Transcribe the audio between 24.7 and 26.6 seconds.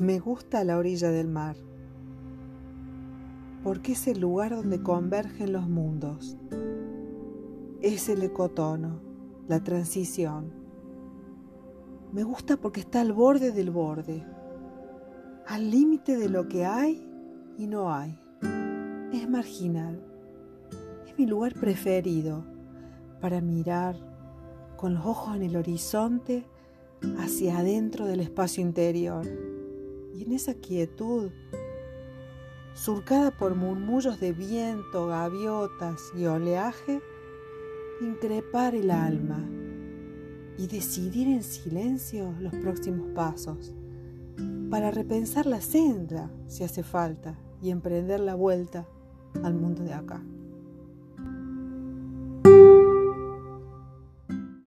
con los ojos en el horizonte